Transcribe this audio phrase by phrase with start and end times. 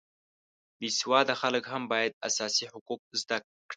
[0.79, 3.51] بې سواده خلک هم باید اساسي حقوق زده کړي